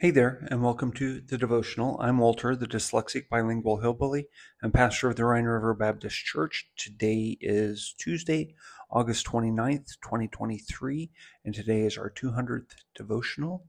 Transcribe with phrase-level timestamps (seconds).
[0.00, 1.98] Hey there, and welcome to the devotional.
[2.00, 4.28] I'm Walter, the dyslexic bilingual hillbilly
[4.62, 6.70] and pastor of the Rhine River Baptist Church.
[6.76, 8.54] Today is Tuesday,
[8.92, 11.10] August 29th, 2023,
[11.44, 13.66] and today is our 200th devotional.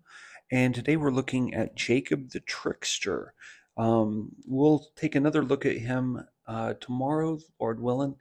[0.51, 3.33] And today we're looking at Jacob the trickster.
[3.75, 8.17] Um, we'll take another look at him uh, tomorrow, Lord willing,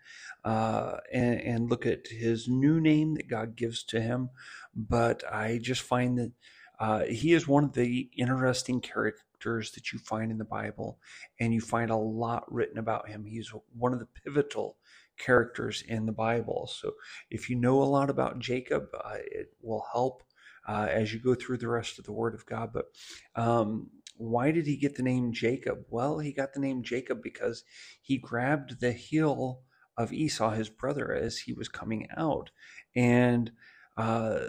[0.46, 4.30] uh, and, and look at his new name that God gives to him.
[4.74, 6.32] But I just find that
[6.78, 10.98] uh, he is one of the interesting characters that you find in the Bible,
[11.40, 13.24] and you find a lot written about him.
[13.24, 14.76] He's one of the pivotal
[15.18, 16.70] characters in the Bible.
[16.72, 16.92] So
[17.30, 20.22] if you know a lot about Jacob, uh, it will help
[20.66, 22.70] uh, as you go through the rest of the Word of God.
[22.72, 22.86] But
[23.34, 25.78] um, why did he get the name Jacob?
[25.88, 27.64] Well, he got the name Jacob because
[28.00, 29.62] he grabbed the heel
[29.96, 32.50] of Esau, his brother, as he was coming out.
[32.94, 33.50] And
[33.96, 34.40] uh,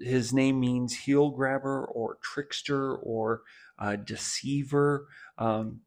[0.00, 3.42] his name means heel grabber or trickster or
[3.78, 5.06] uh, deceiver.
[5.38, 5.80] Um,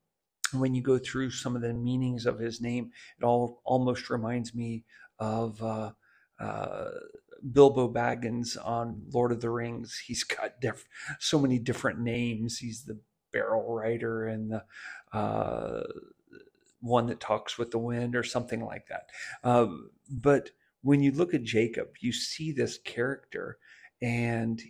[0.54, 4.56] when you go through some of the meanings of his name, it all almost reminds
[4.56, 4.84] me
[5.20, 5.92] of uh,
[6.40, 6.90] uh,
[7.52, 10.02] Bilbo Baggins on Lord of the Rings.
[10.08, 10.88] He's got diff-
[11.20, 12.58] so many different names.
[12.58, 13.00] He's the
[13.32, 14.64] barrel rider and the
[15.18, 15.84] uh,
[16.82, 19.10] one that talks with the wind or something like that.
[19.44, 23.58] Um, but when you look at Jacob, you see this character
[24.02, 24.62] and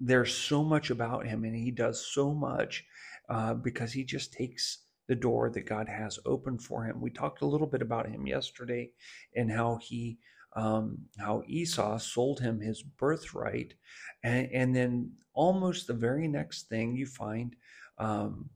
[0.00, 2.84] there's so much about him and he does so much
[3.28, 7.00] uh, because he just takes the door that god has open for him.
[7.00, 8.90] We talked a little bit about him yesterday
[9.34, 10.18] and how he
[10.56, 13.74] um, how esau sold him his birthright
[14.22, 17.54] and, and, then almost the very next thing you find
[17.98, 18.48] um,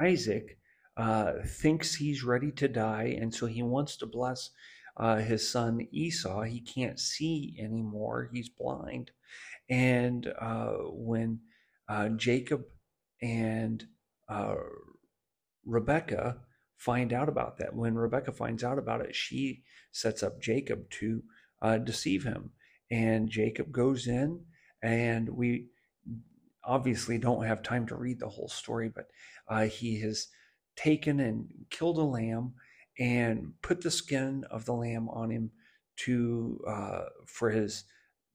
[0.00, 0.58] isaac
[0.96, 4.50] uh, thinks he's ready to die and so he wants to bless
[4.98, 9.10] uh, his son esau he can't see anymore he's blind
[9.70, 11.40] and uh, when
[11.88, 12.64] uh, Jacob
[13.22, 13.84] and
[14.28, 14.54] uh,
[15.64, 16.38] Rebecca
[16.76, 21.22] find out about that, when Rebecca finds out about it, she sets up Jacob to
[21.60, 22.50] uh, deceive him.
[22.90, 24.40] And Jacob goes in,
[24.82, 25.66] and we
[26.64, 29.08] obviously don't have time to read the whole story, but
[29.48, 30.28] uh, he has
[30.76, 32.54] taken and killed a lamb
[32.98, 35.50] and put the skin of the lamb on him
[35.96, 37.84] to uh, for his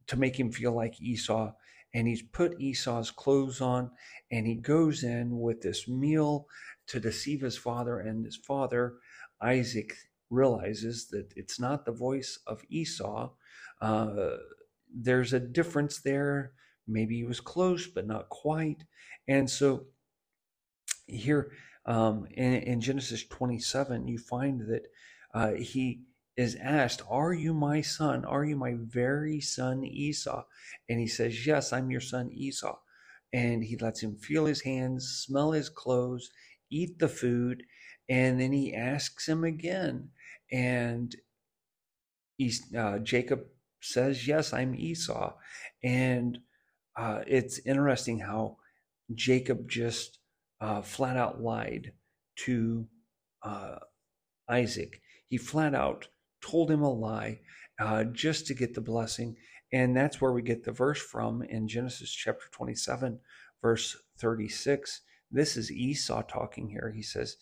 [0.07, 1.51] to make him feel like Esau.
[1.93, 3.91] And he's put Esau's clothes on
[4.31, 6.47] and he goes in with this meal
[6.87, 7.99] to deceive his father.
[7.99, 8.95] And his father,
[9.41, 9.93] Isaac,
[10.29, 13.31] realizes that it's not the voice of Esau.
[13.79, 14.37] Uh,
[14.93, 16.53] there's a difference there.
[16.87, 18.83] Maybe he was close, but not quite.
[19.27, 19.85] And so
[21.05, 21.51] here
[21.85, 24.87] um, in, in, Genesis 27, you find that
[25.33, 26.01] uh, he
[26.37, 28.25] is asked, Are you my son?
[28.25, 30.43] Are you my very son Esau?
[30.89, 32.77] And he says, Yes, I'm your son Esau.
[33.33, 36.29] And he lets him feel his hands, smell his clothes,
[36.69, 37.63] eat the food.
[38.07, 40.09] And then he asks him again.
[40.51, 41.15] And
[42.77, 43.45] uh, Jacob
[43.81, 45.33] says, Yes, I'm Esau.
[45.83, 46.39] And
[46.95, 48.57] uh, it's interesting how
[49.13, 50.19] Jacob just
[50.63, 51.91] uh, flat out lied
[52.37, 52.87] to
[53.43, 53.75] uh,
[54.47, 55.01] Isaac.
[55.27, 56.07] He flat out
[56.41, 57.39] told him a lie
[57.79, 59.35] uh, just to get the blessing.
[59.73, 63.19] And that's where we get the verse from in Genesis chapter 27,
[63.61, 65.01] verse 36.
[65.29, 66.93] This is Esau talking here.
[66.95, 67.35] He says,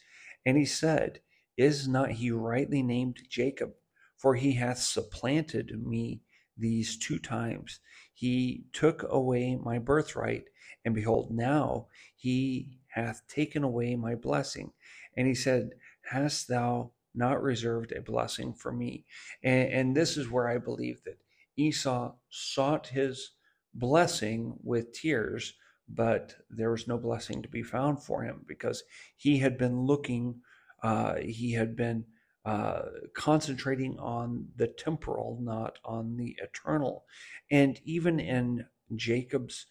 [0.44, 1.20] And he said,
[1.58, 3.74] Is not he rightly named Jacob?
[4.18, 6.22] For he hath supplanted me
[6.58, 7.80] these two times.
[8.14, 10.46] He took away my birthright,
[10.86, 14.72] and behold, now he hath taken away my blessing.
[15.16, 15.72] And he said,
[16.03, 19.06] Hast thou not reserved a blessing for me.
[19.44, 21.19] And, and this is where I believe that
[21.57, 23.31] Esau sought his
[23.74, 25.53] blessing with tears,
[25.88, 28.84] but there was no blessing to be found for him because
[29.18, 30.41] he had been looking,
[30.84, 32.06] uh, he had been
[32.46, 32.81] uh,
[33.13, 37.06] concentrating on the temporal, not on the eternal.
[37.51, 39.68] And even in Jacob's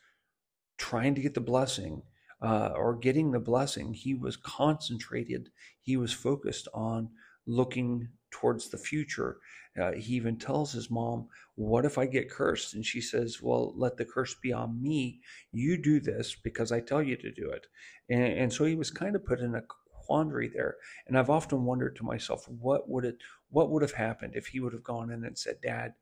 [0.78, 2.02] trying to get the blessing,
[2.42, 5.50] uh, or getting the blessing, he was concentrated,
[5.80, 7.10] he was focused on
[7.46, 9.38] looking towards the future.
[9.80, 12.74] Uh, he even tells his mom, What if I get cursed?
[12.74, 15.20] And she says, Well, let the curse be on me.
[15.52, 17.66] You do this because I tell you to do it.
[18.08, 19.62] And, and so he was kind of put in a
[20.10, 20.76] quandary there.
[21.06, 23.18] And I've often wondered to myself, what would it
[23.50, 25.94] what would have happened if he would have gone in and said, Dad,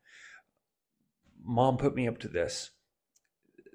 [1.43, 2.71] mom put me up to this.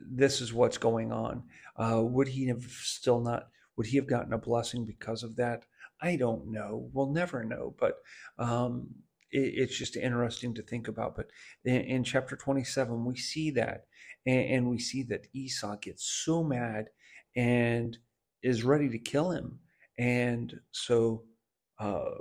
[0.10, 1.44] This is what's going on.
[1.78, 5.66] Uh, would he have still not would he have gotten a blessing because of that?
[6.02, 6.90] I don't know.
[6.94, 7.76] We'll never know.
[7.80, 7.96] But
[8.38, 8.90] um,
[9.32, 11.16] it, it's just interesting to think about.
[11.16, 11.28] But
[11.66, 13.86] in, in chapter 27, we see that,
[14.26, 16.90] and, and, we see that Esau gets so mad
[17.36, 17.98] and
[18.44, 19.60] is ready to kill him.
[19.98, 21.24] And so
[21.80, 22.12] uh,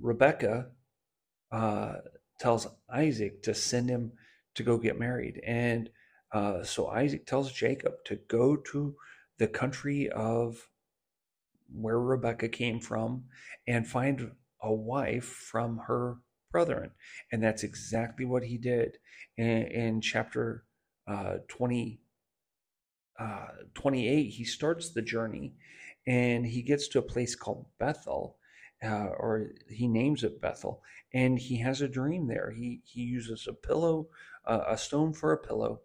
[0.00, 0.66] Rebecca
[1.52, 1.94] uh,
[2.40, 4.12] tells Isaac to send him
[4.56, 5.40] to go get married.
[5.46, 5.90] And
[6.32, 8.96] uh, so Isaac tells Jacob to go to
[9.38, 10.68] the country of
[11.72, 13.24] where Rebecca came from
[13.66, 14.32] and find
[14.62, 16.18] a wife from her
[16.50, 16.90] brethren.
[17.32, 18.98] And that's exactly what he did
[19.36, 20.64] in, in chapter
[21.06, 22.00] uh, 20,
[23.18, 24.22] uh, 28.
[24.24, 25.54] He starts the journey
[26.06, 28.38] and he gets to a place called Bethel.
[28.84, 30.82] Uh, or he names it Bethel,
[31.14, 32.52] and he has a dream there.
[32.54, 34.08] He he uses a pillow,
[34.44, 35.80] uh, a stone for a pillow,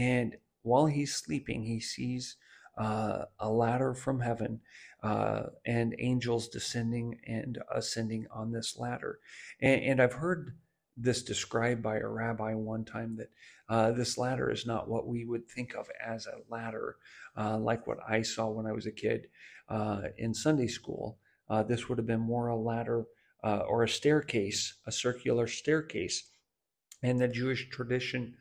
[0.00, 2.36] and while he's sleeping, he sees
[2.78, 4.60] uh, a ladder from heaven
[5.02, 9.18] uh, and angels descending and ascending on this ladder.
[9.60, 10.56] And, and, I've heard
[10.96, 13.30] this described by a rabbi one time that
[13.68, 16.96] uh, this ladder is not what we would think of as a ladder,
[17.36, 19.26] uh, like what I saw when I was a kid
[19.68, 21.18] uh, in Sunday school.
[21.50, 23.04] Uh, this would have been more a ladder
[23.42, 26.24] or a staircase, a circular staircase.
[27.02, 28.36] In the Jewish tradition,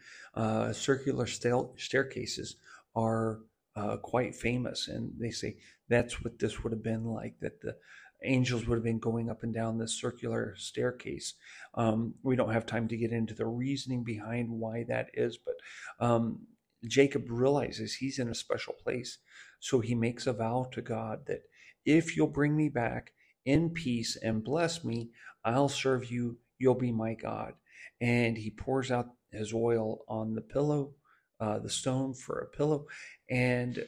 [0.74, 2.56] circular staircases
[2.96, 3.40] are
[3.76, 4.88] uh, quite famous.
[4.88, 5.58] And they say
[5.88, 7.76] that's what this would have been like, that the
[8.24, 11.36] angels would have been going up and down this circular staircase.
[11.74, 15.56] Um, we don't have time to get into the reasoning behind why that is, but
[16.06, 16.48] um,
[16.86, 19.20] Jacob realizes he's in a special place.
[19.60, 21.44] So he makes a vow to God that
[21.86, 23.14] if you'll bring me back
[23.46, 25.10] in peace and bless me,
[25.44, 26.38] I'll serve you.
[26.60, 27.54] You'll be my God.
[28.00, 30.94] And he pours out his oil on the pillow
[31.40, 32.86] uh, the stone for a pillow,
[33.30, 33.86] and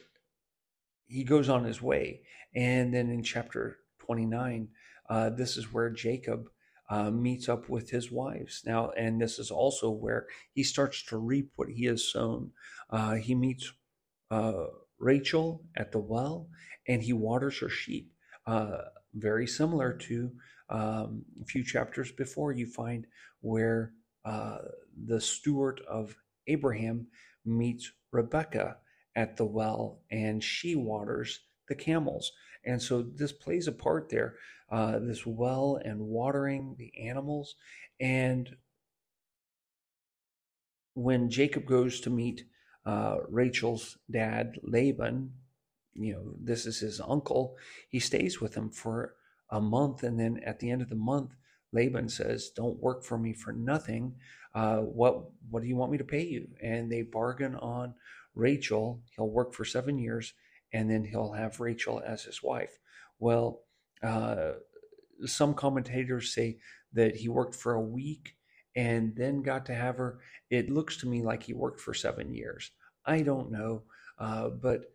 [1.06, 2.22] he goes on his way.
[2.54, 4.68] And then in chapter 29,
[5.08, 6.48] uh, this is where Jacob
[6.88, 8.62] uh, meets up with his wives.
[8.66, 12.52] Now, and this is also where he starts to reap what he has sown.
[12.90, 13.72] Uh, he meets
[14.30, 14.64] uh,
[14.98, 16.48] Rachel at the well,
[16.88, 18.12] and he waters her sheep.
[18.46, 18.78] Uh,
[19.14, 20.32] very similar to
[20.68, 23.06] um, a few chapters before, you find
[23.40, 23.92] where
[24.24, 26.14] the steward of
[26.46, 27.06] Abraham
[27.44, 28.76] meets Rebecca
[29.16, 32.32] at the well and she waters the camels.
[32.64, 34.36] And so this plays a part there,
[34.70, 37.56] uh, this well and watering the animals.
[38.00, 38.56] And
[40.94, 42.44] when Jacob goes to meet
[42.86, 45.32] uh, Rachel's dad, Laban,
[45.94, 47.56] you know, this is his uncle,
[47.88, 49.14] he stays with him for
[49.50, 50.02] a month.
[50.02, 51.34] And then at the end of the month,
[51.72, 54.14] Laban says, Don't work for me for nothing.
[54.54, 56.48] Uh, what what do you want me to pay you?
[56.62, 57.94] And they bargain on
[58.34, 59.02] Rachel.
[59.16, 60.34] He'll work for seven years,
[60.72, 62.78] and then he'll have Rachel as his wife.
[63.18, 63.62] Well,
[64.02, 64.52] uh,
[65.24, 66.58] some commentators say
[66.92, 68.36] that he worked for a week
[68.74, 70.20] and then got to have her.
[70.50, 72.70] It looks to me like he worked for seven years.
[73.06, 73.82] I don't know,
[74.18, 74.92] uh, but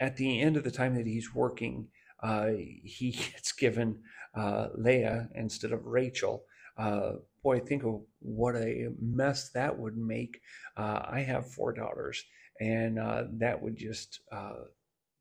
[0.00, 1.88] at the end of the time that he's working,
[2.22, 2.50] uh,
[2.82, 4.00] he gets given
[4.34, 6.44] uh, Leah instead of Rachel.
[6.76, 7.12] Uh,
[7.42, 10.40] boy, think of what a mess that would make.
[10.76, 12.24] Uh, I have four daughters,
[12.60, 14.64] and uh, that would just uh,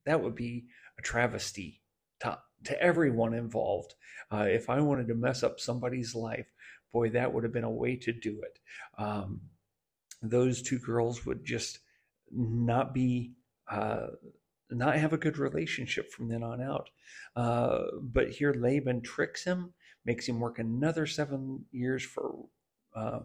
[0.06, 0.66] that would be
[0.98, 1.82] a travesty
[2.22, 3.94] to to everyone involved.
[4.36, 6.48] If I wanted to mess up somebody's life,
[6.92, 8.58] boy, that would have been a way to do it.
[8.98, 9.42] Um,
[10.24, 11.78] those two girls would just
[12.32, 13.34] not be
[14.78, 16.90] not have a good relationship from then on out.
[17.36, 19.74] Uh, but here Laban tricks him
[20.06, 22.46] makes him work another seven years for
[22.96, 23.20] uh,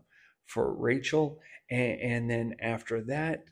[0.46, 1.40] for Rachel,
[1.70, 3.44] and, and then after that,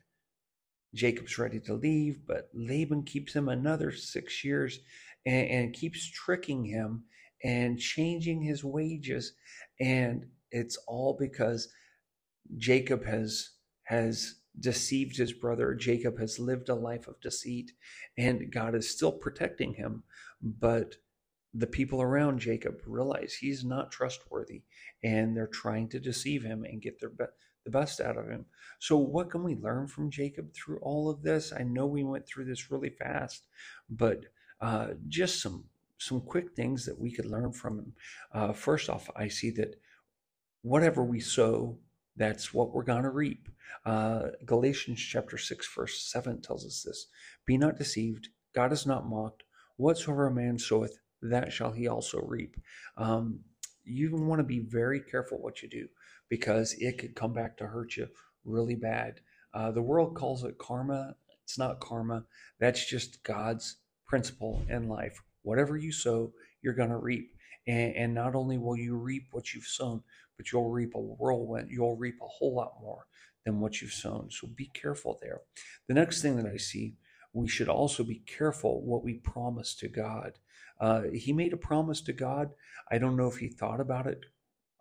[0.94, 4.78] Jacob's ready to leave, but Laban keeps him another six years
[5.26, 7.04] and, and keeps tricking him
[7.44, 9.34] and changing his wages,
[9.78, 11.68] and it's all because
[12.56, 13.50] Jacob has
[13.84, 15.74] has deceived his brother.
[15.74, 17.72] Jacob has lived a life of deceit,
[18.16, 20.02] and God is still protecting him,
[20.42, 20.96] but
[21.54, 24.62] the people around Jacob realize he's not trustworthy
[25.02, 27.24] and they're trying to deceive him and get their be-
[27.64, 28.44] the best out of him.
[28.78, 31.52] So, what can we learn from Jacob through all of this?
[31.52, 33.44] I know we went through this really fast,
[33.88, 34.20] but
[34.60, 35.64] uh, just some
[35.98, 37.92] some quick things that we could learn from him.
[38.32, 39.80] Uh, first off, I see that
[40.62, 41.78] whatever we sow,
[42.16, 43.48] that's what we're going to reap.
[43.84, 47.06] Uh, Galatians chapter 6, verse 7 tells us this
[47.46, 49.42] Be not deceived, God is not mocked.
[49.76, 52.56] Whatsoever a man soweth, that shall he also reap.
[52.96, 53.40] Um,
[53.84, 55.86] you want to be very careful what you do
[56.28, 58.08] because it could come back to hurt you
[58.44, 59.20] really bad.
[59.54, 61.14] Uh, the world calls it karma.
[61.44, 62.24] It's not karma.
[62.58, 65.20] That's just God's principle in life.
[65.42, 66.32] Whatever you sow,
[66.62, 67.32] you're going to reap.
[67.66, 70.02] And, and not only will you reap what you've sown,
[70.36, 71.70] but you'll reap a whirlwind.
[71.70, 73.06] You'll reap a whole lot more
[73.44, 74.28] than what you've sown.
[74.30, 75.40] So be careful there.
[75.88, 76.94] The next thing that I see,
[77.32, 80.38] we should also be careful what we promise to God.
[80.80, 82.50] Uh, he made a promise to God.
[82.90, 84.20] I don't know if he thought about it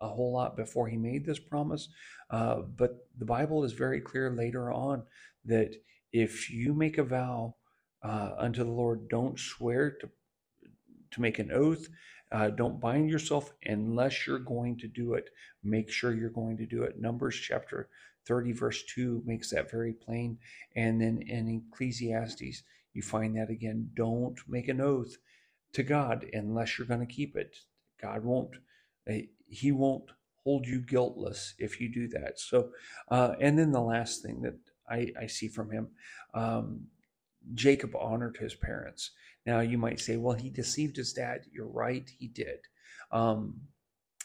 [0.00, 1.88] a whole lot before he made this promise,
[2.30, 5.04] uh, but the Bible is very clear later on
[5.46, 5.74] that
[6.12, 7.54] if you make a vow
[8.02, 10.10] uh, unto the Lord, don't swear to
[11.12, 11.88] to make an oath.
[12.32, 15.30] Uh, don't bind yourself unless you're going to do it.
[15.62, 17.00] Make sure you're going to do it.
[17.00, 17.88] Numbers chapter
[18.26, 20.38] 30, verse 2 makes that very plain.
[20.74, 23.90] And then in Ecclesiastes, you find that again.
[23.94, 25.16] Don't make an oath
[25.74, 27.56] to God unless you're going to keep it.
[28.00, 28.56] God won't,
[29.08, 29.14] uh,
[29.48, 30.10] He won't
[30.46, 32.38] hold you guiltless if you do that.
[32.38, 32.70] So,
[33.10, 34.54] uh, and then the last thing that
[34.88, 35.88] I, I see from him,
[36.34, 36.86] um,
[37.54, 39.10] Jacob honored his parents.
[39.44, 41.42] Now you might say, well, he deceived his dad.
[41.52, 42.58] You're right, he did.
[43.12, 43.60] Um,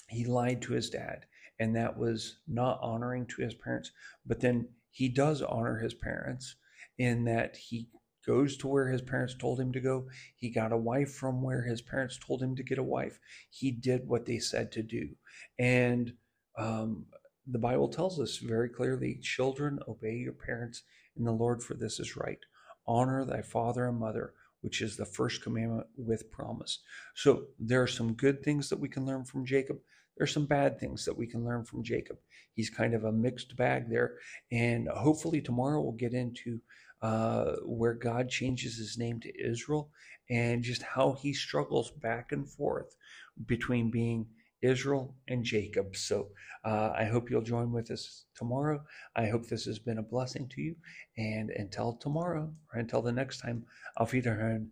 [0.10, 1.25] he lied to his dad,
[1.60, 3.92] and that was not honoring to his parents.
[4.25, 6.56] But then he does honor his parents
[6.98, 7.88] in that he
[8.25, 10.08] goes to where his parents told him to go.
[10.36, 13.20] He got a wife from where his parents told him to get a wife.
[13.50, 15.10] He did what they said to do.
[15.58, 16.13] And
[16.58, 17.06] um,
[17.48, 20.84] the Bible tells us very clearly children, obey your parents
[21.18, 22.40] in the Lord, for this is right.
[22.88, 26.80] Honor thy father and mother, which is the first commandment with promise.
[27.16, 29.78] So there are some good things that we can learn from Jacob.
[30.18, 32.18] There are some bad things that we can learn from Jacob.
[32.54, 34.18] He's kind of a mixed bag there.
[34.52, 36.60] And hopefully tomorrow we'll get into
[37.02, 39.90] uh, where God changes his name to Israel
[40.30, 42.96] and just how he struggles back and forth
[43.46, 44.28] between being
[44.62, 45.96] Israel and Jacob.
[45.96, 46.30] So
[46.63, 48.84] uh, I hope you'll join with us tomorrow.
[49.15, 50.75] I hope this has been a blessing to you.
[51.18, 53.65] And until tomorrow, or until the next time,
[53.98, 54.72] auf Wiederhören.